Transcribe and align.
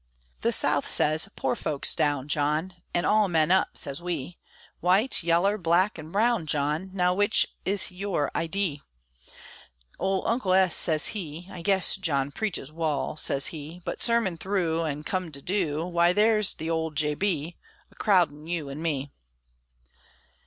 The 0.39 0.51
South 0.51 0.87
says, 0.87 1.29
"Poor 1.35 1.55
folks 1.55 1.93
down!" 1.93 2.27
John, 2.27 2.73
An' 2.91 3.05
"All 3.05 3.27
men 3.27 3.51
up!" 3.51 3.77
say 3.77 3.93
we, 4.01 4.39
White, 4.79 5.21
yaller, 5.21 5.59
black, 5.59 5.99
an' 5.99 6.09
brown, 6.11 6.47
John: 6.47 6.89
Now 6.91 7.13
which 7.13 7.45
is 7.65 7.91
your 7.91 8.31
idee? 8.35 8.81
Ole 9.99 10.27
Uncle 10.27 10.53
S. 10.55 10.75
sez 10.75 11.07
he, 11.09 11.47
"I 11.51 11.61
guess 11.61 11.97
John 11.97 12.31
preaches 12.31 12.71
wal," 12.71 13.15
sez 13.15 13.49
he; 13.53 13.83
"But, 13.85 14.01
sermon 14.01 14.37
thru, 14.37 14.83
an' 14.85 15.03
come 15.03 15.31
to 15.33 15.39
du, 15.39 15.85
Why, 15.85 16.13
there's 16.13 16.55
the 16.55 16.67
old 16.67 16.95
J. 16.95 17.13
B. 17.13 17.57
A 17.91 17.95
crowdin' 17.95 18.47
you 18.47 18.71
an' 18.71 18.81
me!" 18.81 19.11